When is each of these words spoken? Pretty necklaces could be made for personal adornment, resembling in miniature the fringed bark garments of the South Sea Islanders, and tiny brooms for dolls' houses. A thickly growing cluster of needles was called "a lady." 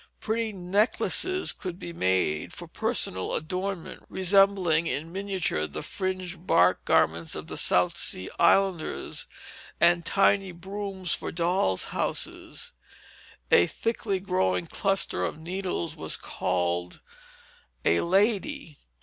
Pretty 0.19 0.51
necklaces 0.51 1.53
could 1.53 1.77
be 1.77 1.93
made 1.93 2.53
for 2.53 2.67
personal 2.67 3.35
adornment, 3.35 4.03
resembling 4.09 4.87
in 4.87 5.11
miniature 5.11 5.67
the 5.67 5.83
fringed 5.83 6.47
bark 6.47 6.85
garments 6.85 7.35
of 7.35 7.45
the 7.45 7.55
South 7.55 7.95
Sea 7.95 8.27
Islanders, 8.39 9.27
and 9.79 10.03
tiny 10.03 10.51
brooms 10.53 11.13
for 11.13 11.31
dolls' 11.31 11.83
houses. 11.93 12.73
A 13.51 13.67
thickly 13.67 14.19
growing 14.19 14.65
cluster 14.65 15.23
of 15.23 15.37
needles 15.37 15.95
was 15.95 16.17
called 16.17 16.99
"a 17.85 17.99
lady." 18.01 18.79